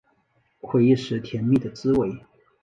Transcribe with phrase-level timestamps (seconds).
[0.59, 2.25] 回忆时甜蜜的滋味